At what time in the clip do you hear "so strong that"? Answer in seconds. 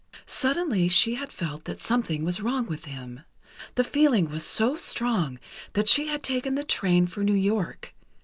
4.43-5.87